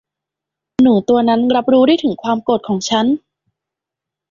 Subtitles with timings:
[0.81, 3.05] หนูตัวนั้นรับรู้ได้ถึงความโกรธของฉัน